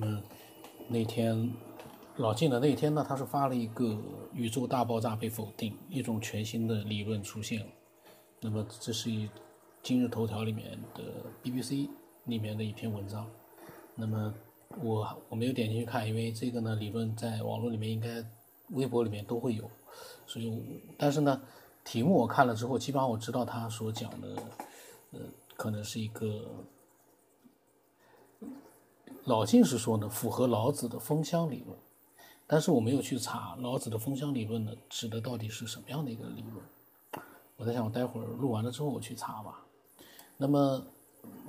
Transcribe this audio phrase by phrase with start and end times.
[0.00, 0.22] 嗯，
[0.88, 1.50] 那天
[2.16, 3.96] 老晋的那天呢，他是发了一个
[4.34, 7.66] 宇宙大爆炸被否定，一种全新的理论出现了。
[8.40, 9.28] 那么这是一
[9.82, 11.02] 今日头条里面的
[11.42, 11.88] BBC
[12.24, 13.26] 里面的一篇文章。
[13.94, 14.34] 那么
[14.82, 18.22] 我我没有点进去看，因为这个呢理论在网络里面应该
[18.70, 19.70] 微博里面都会有，
[20.26, 21.40] 所以但是呢
[21.84, 24.28] 题目我看了之后，基本上我知道他所讲的，
[25.12, 25.20] 呃，
[25.56, 26.44] 可能是一个。
[29.24, 31.76] 老晋是说呢，符合老子的风箱理论，
[32.46, 37.24] 但是我没有去查老子的风箱理论呢，指的到底是什么样的一个理论？
[37.56, 39.64] 我在想，我待会儿录完了之后我去查吧。
[40.36, 40.86] 那么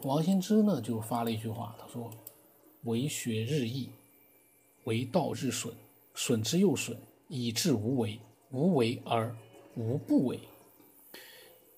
[0.04, 2.10] 王羲之呢，就发了一句话，他说
[2.86, 3.90] ：“为学日益，
[4.86, 5.74] 为道日损，
[6.16, 8.20] 损之又损，以至无为。
[8.52, 9.36] 无为而
[9.76, 10.40] 无不为。”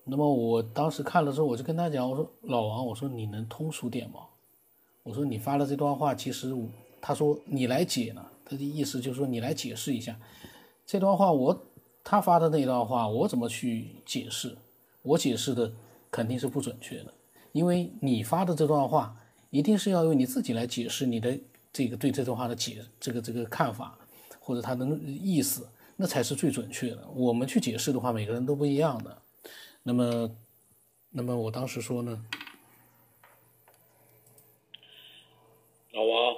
[0.04, 4.20] 那么我当时看了之后，我就跟他讲，我说：“老王，我说你能通俗点吗？”
[5.02, 6.54] 我说你发了这段话，其实
[7.00, 10.18] 他说你来解呢，他的意思就是说你来解释一下
[10.84, 11.32] 这段话。
[11.32, 11.66] 我
[12.04, 14.56] 他发的那段话，我怎么去解释？
[15.02, 15.72] 我解释的
[16.10, 17.14] 肯定是不准确的，
[17.52, 19.16] 因为你发的这段话
[19.48, 21.38] 一定是要用你自己来解释你的
[21.72, 23.98] 这个对这段话的解这个这个看法
[24.38, 27.08] 或者他的意思，那才是最准确的。
[27.14, 29.22] 我们去解释的话，每个人都不一样的。
[29.82, 30.30] 那么，
[31.10, 32.24] 那么我当时说呢？
[35.92, 36.34] 老王，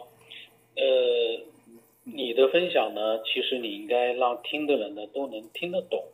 [0.76, 0.82] 呃，
[2.04, 6.04] 你的分享呢，其实你应该让听的人呢都能听得懂。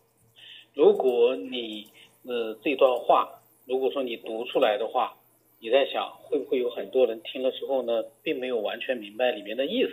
[0.75, 1.87] 如果你
[2.25, 5.17] 呃这段话，如果说你读出来的话，
[5.59, 9.91] 你在想会不会有很多人听了之后呢，并没有完全明白里面的意思？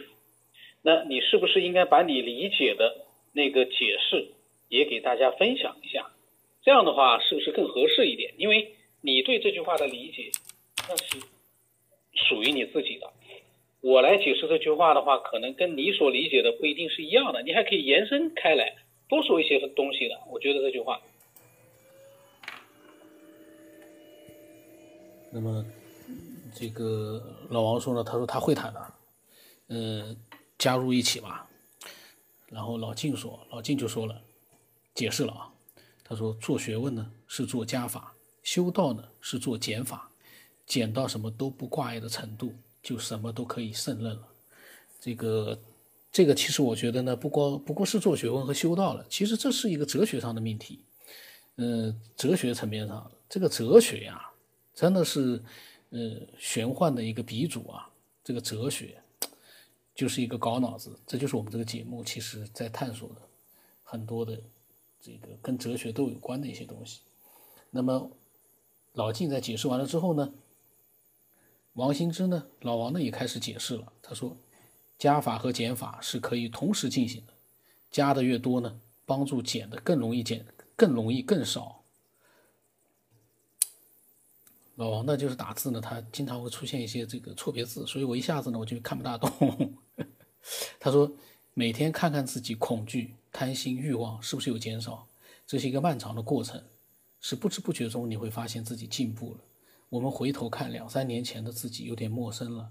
[0.82, 4.28] 那你是不是应该把你理解的那个解释
[4.68, 6.12] 也给大家分享一下？
[6.62, 8.34] 这样的话是不是更合适一点？
[8.38, 10.30] 因为你对这句话的理解，
[10.90, 11.18] 那是
[12.28, 13.10] 属于你自己的。
[13.86, 18.76] 我来解释这句话的话，可能跟你所理解的不一定是一样的，你还可以延伸开来，
[19.08, 20.20] 多说一些东西的。
[20.32, 21.00] 我觉得这句话。
[25.32, 25.64] 那么，
[26.56, 28.94] 这个老王说呢，他说他会谈的，
[29.68, 30.18] 嗯，
[30.58, 31.48] 加入一起吧。
[32.50, 34.20] 然后老晋说，老晋就说了，
[34.96, 35.54] 解释了啊，
[36.04, 40.10] 他说做学问呢是做加法，修道呢是做减法，
[40.66, 42.52] 减到什么都不挂碍的程度。
[42.86, 44.28] 就什么都可以胜任了，
[45.02, 45.60] 这个，
[46.12, 50.82] 这个其实我觉得呢，不光不过是做学问和修道了，其实这是一个哲学上的命题，
[51.56, 54.30] 嗯，哲学层面上，这个哲学呀，
[54.76, 55.42] 真的是，
[55.90, 57.90] 呃，玄幻的一个鼻祖啊，
[58.24, 59.02] 这个哲学，
[59.96, 63.16] 就是一个搞脑子，这就是我们这个节目其实在探索的
[63.84, 64.40] 很多的
[65.02, 67.00] 这个跟哲学都有关的一些东西。
[67.72, 68.12] 那么
[68.94, 70.32] 老晋在解释完了之后呢？
[71.76, 73.92] 王兴之呢，老王呢也开始解释了。
[74.02, 74.36] 他说，
[74.98, 77.34] 加法和减法是可以同时进行的，
[77.92, 80.46] 加的越多呢，帮助减的更容易减，
[80.78, 81.84] 更容易更少。
[84.76, 89.74] 老王呢就是打字呢，他经常会出现一些这个错别字，所以我一下子呢我就看不大懂。
[90.80, 91.12] 他说，
[91.54, 95.06] 每天看看自己恐惧、贪心、欲望是不是有减少，
[95.46, 96.64] 这是一个漫长的过程，
[97.20, 99.40] 是不知不觉中你会发现自己进步了。
[99.96, 102.70] 我们回头看两三年前的自己，有点陌生了。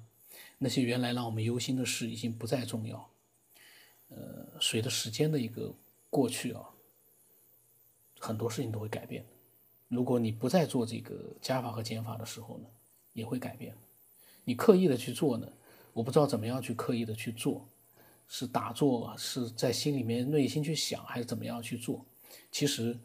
[0.59, 3.11] 那些原来让我们忧心的事，已经不再重要。
[4.09, 5.75] 呃，随着时间的一个
[6.11, 6.69] 过去啊，
[8.19, 9.25] 很多事情都会改变。
[9.89, 12.67] 如果你不再做这个加法和减法的时候呢，
[13.15, 13.75] 也会改变。
[14.45, 15.51] 你刻意的去做呢，
[15.95, 17.67] 我不知道怎么样去刻意的去做，
[18.29, 22.05] 是打坐，是在心里面内心去想，还是怎么样去做？
[22.53, 22.99] 其实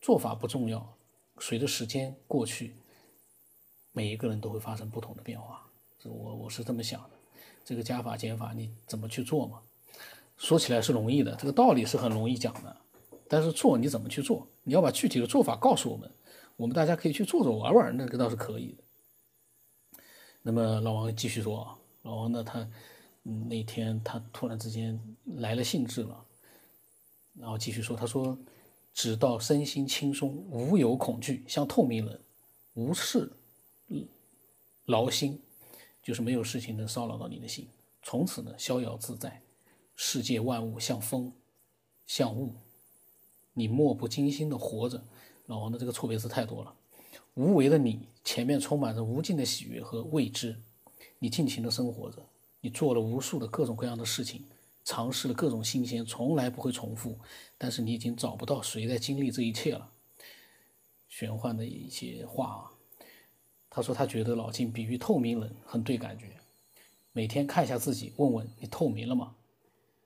[0.00, 0.96] 做法不重要，
[1.38, 2.74] 随着时间过去。
[3.94, 5.64] 每一个人都会发生不同的变化，
[6.02, 7.10] 我我是这么想的。
[7.64, 9.60] 这个加法减法你怎么去做嘛？
[10.36, 12.76] 说起来是容易的，这个道理是很容易讲的，
[13.28, 14.46] 但是做你怎么去做？
[14.64, 16.10] 你要把具体的做法告诉我们，
[16.56, 20.02] 我们大家可以去做做玩玩，那个倒是可以的。
[20.42, 22.68] 那么老王继续说，老王呢，他
[23.22, 25.00] 那天他突然之间
[25.36, 26.24] 来了兴致了，
[27.34, 28.36] 然后继续说，他说
[28.92, 32.20] ：“直到身心轻松，无有恐惧，像透明人，
[32.74, 33.32] 无事。”
[34.86, 35.40] 劳心，
[36.02, 37.68] 就是没有事情能骚扰到你的心。
[38.02, 39.42] 从此呢，逍遥自在，
[39.96, 41.32] 世界万物像风，
[42.06, 42.54] 像雾，
[43.54, 45.02] 你漠不经心的活着。
[45.46, 46.74] 老王的这个错别字太多了。
[47.34, 50.60] 无为的你，前面充满着无尽的喜悦和未知。
[51.18, 52.22] 你尽情的生活着，
[52.60, 54.44] 你做了无数的各种各样的事情，
[54.84, 57.18] 尝试了各种新鲜，从来不会重复。
[57.56, 59.90] 但是你已经找不到谁在经历这一切了。
[61.08, 62.73] 玄幻的一些话啊。
[63.74, 66.26] 他说：“他觉得老金比喻透明人很对感觉，
[67.10, 69.34] 每天看一下自己，问问你透明了吗？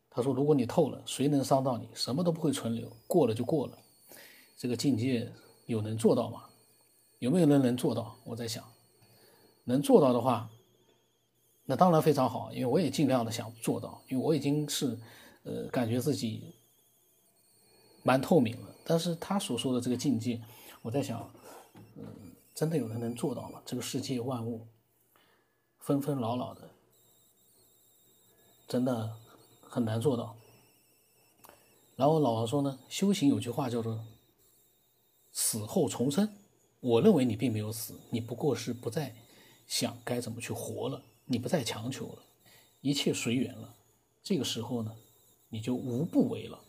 [0.08, 1.86] 他说，如果你透了，谁能伤到你？
[1.92, 3.78] 什么都不会存留，过了就过了。
[4.56, 5.30] 这个境界
[5.66, 6.44] 有能做到吗？
[7.18, 8.16] 有没有人能做到？
[8.24, 8.64] 我在想，
[9.64, 10.48] 能做到的话，
[11.66, 14.98] 那当然非常好，因为我也尽量的想做到，因为我已经是，
[15.42, 16.54] 呃，感觉自己
[18.02, 18.74] 蛮透明了。
[18.82, 20.40] 但是他所说的这个境界，
[20.80, 21.30] 我在想，
[22.58, 23.62] 真的有人能做到吗？
[23.64, 24.66] 这个世界万物
[25.78, 26.68] 纷纷扰扰的。
[28.66, 29.16] 真的
[29.62, 30.34] 很难做到。
[31.94, 34.04] 然后老王说呢，修行有句话叫做
[35.30, 36.28] “死后重生”。
[36.82, 39.14] 我认为你并没有死，你不过是不再
[39.68, 42.18] 想该怎么去活了，你不再强求了，
[42.80, 43.72] 一切随缘了。
[44.24, 44.92] 这个时候呢，
[45.48, 46.60] 你就无不为了。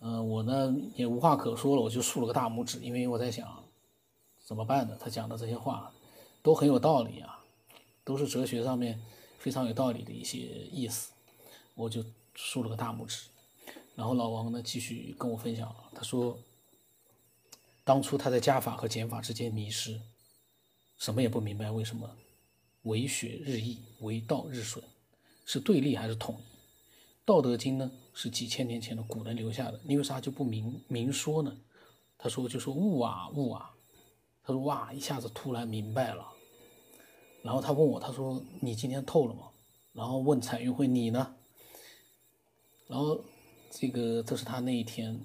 [0.00, 3.61] 嗯，我呢也无话可说了，我就竖了个大拇指，因为我在想
[4.44, 4.96] 怎么办呢？
[5.00, 5.92] 他讲的这些话
[6.42, 7.44] 都很有道理啊，
[8.04, 9.00] 都是哲学上面。
[9.38, 10.38] 非常有道理的一些
[10.70, 11.10] 意思，
[11.74, 13.24] 我就竖了个大拇指。
[13.96, 16.38] 然后老王呢继续跟我分享，他说，
[17.82, 20.00] 当初他在加法和减法之间迷失，
[20.96, 22.08] 什么也不明白，为什么
[22.82, 24.84] 为学日益，为道日损，
[25.44, 26.44] 是对立还是统一？
[27.24, 31.56] 道德经呢是几千年前的古人留下的，你为啥就不明明说呢？
[32.16, 33.71] 他说就说悟啊悟啊，
[34.44, 36.26] 他说哇一下子突然明白了。
[37.42, 39.48] 然后他问我，他说：“你今天透了吗？”
[39.92, 41.34] 然后问彩云会你呢？
[42.86, 43.20] 然后
[43.70, 45.20] 这个这是他那一天，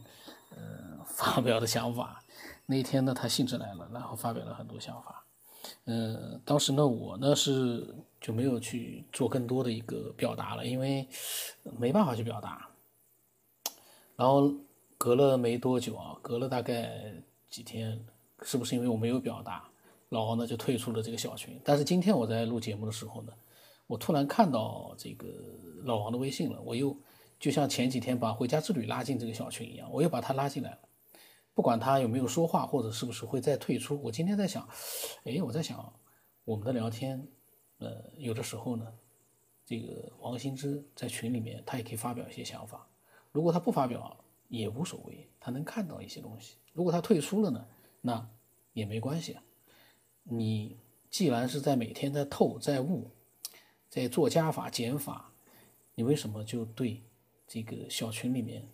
[0.49, 2.23] 呃，发表的想法。
[2.65, 5.23] 那一天呢，他兴致来了，然后发表了很多想法。
[5.85, 11.07] 呃，当时呢，我呢是就没有去做更多的一个表达了，因为
[11.77, 12.67] 没办法去表达。
[14.15, 14.51] 然后
[14.97, 17.13] 隔了没多久啊，隔了大概
[17.49, 18.03] 几天，
[18.43, 19.69] 是不是因为我没有表达？
[20.09, 23.33] 老王呢就退出了这个小群，但是今天我在录节目的时候呢，
[23.87, 25.27] 我突然看到这个
[25.83, 26.97] 老王的微信了，我又
[27.37, 30.79] 就像前几天把回家之旅拉进这个小群一样，我又把他拉进来了。
[31.53, 34.65] 不管他有没有说话，或者是不是会再退出，我今天在想，
[35.25, 35.93] 哎，我在想
[36.45, 37.27] 我们的聊天，
[37.79, 38.87] 呃，有的时候呢，
[39.65, 42.87] 这个王新之在群里面他也可以发表一些想法，
[43.33, 44.15] 如果他不发表
[44.47, 46.55] 也无所谓，他能看到一些东西。
[46.71, 47.65] 如果他退出了呢，
[48.07, 48.25] 那
[48.71, 49.37] 也没关系。
[50.23, 50.77] 你
[51.09, 53.11] 既然是在每天在透在悟，
[53.89, 55.33] 在做加法减法，
[55.93, 57.03] 你为什么就对
[57.45, 58.65] 这个小群里面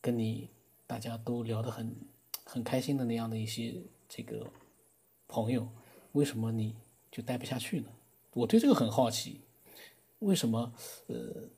[0.00, 0.50] 跟你
[0.88, 1.96] 大家都聊得很
[2.44, 4.44] 很开心的那样的一些这个
[5.28, 5.68] 朋友，
[6.12, 6.74] 为什么你
[7.12, 7.88] 就待不下去呢？
[8.32, 9.40] 我对这个很好奇，
[10.18, 10.72] 为什么
[11.06, 11.48] 呃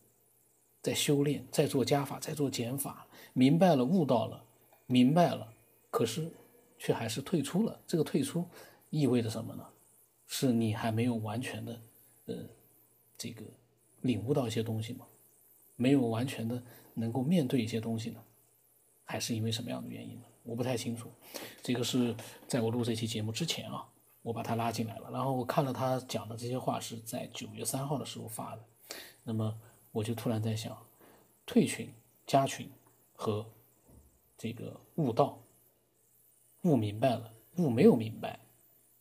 [0.82, 4.44] 在修炼，在做加法，在做减法，明白了悟到了，
[4.87, 5.55] 明白了，
[5.90, 6.31] 可是
[6.82, 8.44] 却还是退出了，这个退出。
[8.90, 9.64] 意味着什么呢？
[10.26, 11.81] 是你还没有完全的，
[12.26, 12.34] 呃，
[13.17, 13.44] 这个
[14.00, 15.06] 领悟到一些东西吗？
[15.76, 16.61] 没有完全的
[16.94, 18.20] 能够面对一些东西呢？
[19.05, 20.26] 还是因为什么样的原因呢？
[20.43, 21.08] 我不太清楚。
[21.62, 22.14] 这个是
[22.49, 23.88] 在我录这期节目之前啊，
[24.23, 28.64] 我把他拉进来了，然后我看了他讲的这些话是在九月三号的时候发的，
[29.23, 29.56] 那么
[29.93, 30.76] 我就突然在想，
[31.46, 31.88] 退群、
[32.26, 32.69] 加群
[33.14, 33.46] 和
[34.37, 35.38] 这个悟道、
[36.62, 38.40] 悟明白了、悟没有明白。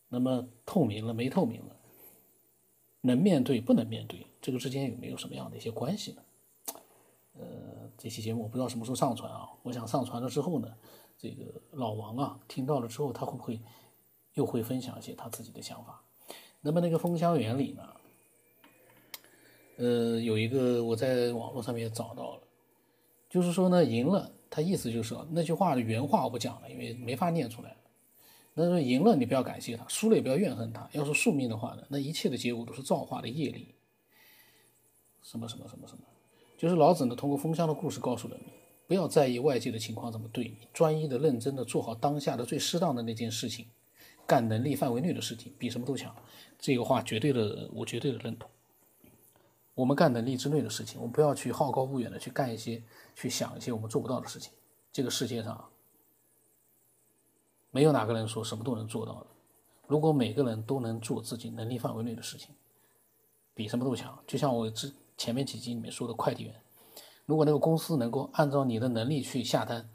[0.08, 1.76] 那么透明了没透明了？
[3.00, 4.26] 能面对不能面对？
[4.40, 6.22] 这个之间有没有什么样的一些关系呢？
[7.38, 9.48] 呃，这期节目我不知道什么时候上传啊。
[9.62, 10.72] 我想上传了之后呢，
[11.16, 13.58] 这个老王啊听到了之后，他会不会
[14.34, 16.02] 又会分享一些他自己的想法？
[16.60, 17.82] 那么那个风香原理呢？
[19.78, 22.42] 呃，有一个我在网络上面找到了，
[23.30, 27.74] 就是说呢，赢了，他意思就是说那句话的原话我不讲了，因为没法念出来。
[28.52, 30.86] 那说赢了，你不要感谢他；输了也不要怨恨他。
[30.92, 33.74] 要是宿命的话呢，那一切的结果都是造化的业力。
[35.22, 36.02] 什么什么什么什么，
[36.58, 38.52] 就是老子呢通过风箱的故事告诉了你，
[38.86, 43.66] 不要在意外界的情况怎么对你，专一的、认真的做好当下的最适当的那件事情，
[44.26, 46.14] 干能力范围内的事情，比什么都强。
[46.58, 48.50] 这个话绝对的，我绝对的认同。
[49.74, 52.82] 我们干能力之内的事情，我们不要去好高骛远的去干一些、
[53.14, 54.52] 去想一些我们做不到的事情。
[54.92, 55.68] 这个世界上。
[57.74, 59.26] 没有哪个人说什么都能做到的。
[59.86, 62.50] 如果每个人都能做自己能力范围内的事情，
[63.54, 64.22] 比什么都强。
[64.26, 66.54] 就像我之前面几集里面说的快递员，
[67.24, 69.88] 如果那个公司能够按照你的能力去下单，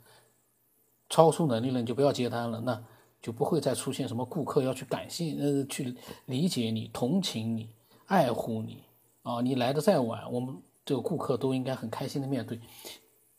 [1.08, 2.84] 超出能力了你就不要接单了，那
[3.22, 7.70] 就不会再出现什么顾客要去感谢呃去理解你、同情你、
[8.08, 8.86] 爱护你
[9.28, 12.62] 啊，你来的再晚，我们这个顾客都应该很开心的面对。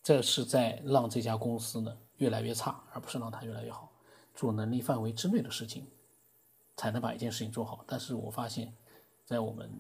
[0.03, 3.91] 这是在让这家公司呢越来越差，而不是让它越来越好。
[4.35, 5.87] 做能力范围之内的事情，
[6.77, 7.83] 才能把一件事情做好。
[7.87, 8.71] 但是我发现，
[9.25, 9.73] 在我们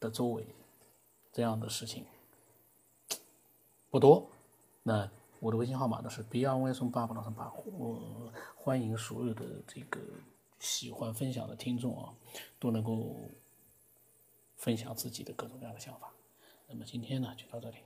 [0.00, 0.44] 的周围，
[1.32, 2.04] 这样的事情
[3.90, 4.28] 不多。
[4.82, 5.08] 那
[5.38, 10.00] 我的微信号码呢是 b r w 八八八，我欢迎所有的这个
[10.58, 12.12] 喜欢分享的听众啊，
[12.58, 13.30] 都能够。
[14.64, 16.10] 分享自己的各种各样的想法。
[16.66, 17.84] 那么今天呢就到这里。